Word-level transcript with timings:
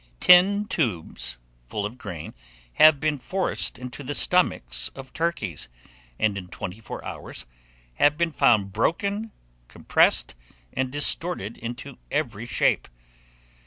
Tin 0.19 0.65
tubes, 0.65 1.37
full 1.67 1.85
of 1.85 1.99
grain, 1.99 2.33
have 2.81 2.99
been 2.99 3.19
forced 3.19 3.77
into 3.77 4.01
the 4.03 4.15
stomachs 4.15 4.89
of 4.95 5.13
turkeys, 5.13 5.69
and 6.17 6.39
in 6.39 6.47
twenty 6.47 6.79
four 6.79 7.05
hours 7.05 7.45
have 8.01 8.17
been 8.17 8.31
found 8.31 8.73
broken, 8.73 9.29
compressed, 9.67 10.33
and 10.73 10.89
distorted 10.91 11.55
into 11.59 11.99
every 12.09 12.47
shape. 12.47 12.87